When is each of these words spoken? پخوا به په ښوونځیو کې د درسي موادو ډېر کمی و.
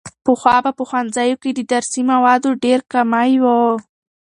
پخوا 0.25 0.55
به 0.63 0.71
په 0.77 0.83
ښوونځیو 0.89 1.39
کې 1.43 1.49
د 1.53 1.59
درسي 1.73 2.01
موادو 2.11 2.49
ډېر 2.63 2.79
کمی 2.93 3.31
و. 3.43 3.45